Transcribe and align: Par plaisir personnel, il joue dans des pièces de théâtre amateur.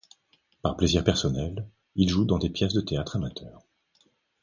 Par 0.63 0.77
plaisir 0.77 1.03
personnel, 1.03 1.69
il 1.95 2.09
joue 2.09 2.25
dans 2.25 2.39
des 2.39 2.49
pièces 2.49 2.73
de 2.73 2.81
théâtre 2.81 3.17
amateur. 3.17 3.61